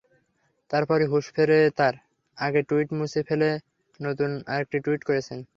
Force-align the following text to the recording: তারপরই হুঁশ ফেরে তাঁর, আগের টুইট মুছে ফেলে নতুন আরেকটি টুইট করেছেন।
তারপরই 0.71 1.07
হুঁশ 1.11 1.25
ফেরে 1.35 1.59
তাঁর, 1.77 1.93
আগের 2.37 2.63
টুইট 2.69 2.89
মুছে 2.97 3.21
ফেলে 3.27 3.49
নতুন 3.99 4.31
আরেকটি 4.47 4.77
টুইট 4.85 5.01
করেছেন। 5.03 5.39